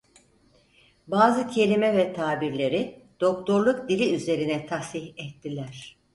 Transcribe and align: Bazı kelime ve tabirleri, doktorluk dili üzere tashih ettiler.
Bazı 1.07 1.47
kelime 1.47 1.97
ve 1.97 2.13
tabirleri, 2.13 3.05
doktorluk 3.19 3.89
dili 3.89 4.15
üzere 4.15 4.65
tashih 4.65 5.13
ettiler. 5.17 5.97